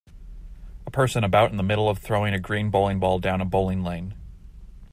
A 0.87 0.89
person 0.89 1.23
about 1.23 1.51
in 1.51 1.57
the 1.57 1.61
middle 1.63 1.87
of 1.87 1.99
throwing 1.99 2.33
a 2.33 2.39
green 2.39 2.71
bowling 2.71 2.99
ball 2.99 3.19
down 3.19 3.39
a 3.39 3.45
bowling 3.45 3.83
lane. 3.83 4.15